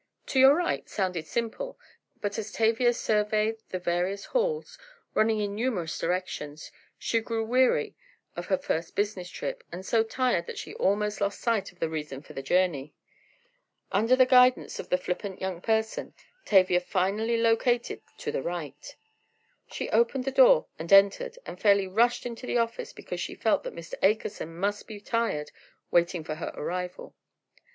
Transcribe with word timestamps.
"To 0.33 0.39
your 0.39 0.55
right," 0.55 0.89
sounded 0.89 1.27
simple, 1.27 1.77
but 2.21 2.39
as 2.39 2.51
Tavia 2.51 2.91
surveyed 2.91 3.57
the 3.69 3.77
various 3.77 4.25
halls, 4.25 4.79
running 5.13 5.37
in 5.41 5.53
numerous 5.53 5.95
directions, 5.99 6.71
she 6.97 7.19
grew 7.19 7.45
weary 7.45 7.93
of 8.35 8.47
her 8.47 8.57
first 8.57 8.95
business 8.95 9.29
trip 9.29 9.63
and 9.71 9.85
so 9.85 10.01
tired 10.03 10.47
that 10.47 10.57
she 10.57 10.73
almost 10.73 11.21
lost 11.21 11.39
sight 11.39 11.71
of 11.71 11.77
the 11.77 11.87
reason 11.87 12.23
for 12.23 12.33
the 12.33 12.41
journey. 12.41 12.95
Under 13.91 14.15
the 14.15 14.25
guidance 14.25 14.79
of 14.79 14.91
a 14.91 14.97
flippant 14.97 15.39
young 15.39 15.61
person, 15.61 16.15
Tavia 16.45 16.79
finally 16.79 17.37
located 17.37 18.01
"to 18.17 18.31
the 18.31 18.41
right." 18.41 18.95
She 19.69 19.87
opened 19.91 20.23
the 20.25 20.31
door 20.31 20.65
and 20.79 20.91
entered. 20.91 21.37
She 21.47 21.55
fairly 21.57 21.85
rushed 21.85 22.25
into 22.25 22.47
the 22.47 22.57
office 22.57 22.91
because 22.91 23.19
she 23.21 23.35
felt 23.35 23.61
that 23.65 23.75
Mr. 23.75 23.93
Akerson 24.01 24.55
must 24.55 24.87
be 24.87 24.99
tired 24.99 25.51
waiting 25.91 26.23
for 26.23 26.33
her 26.33 26.51
arrival. 26.55 27.13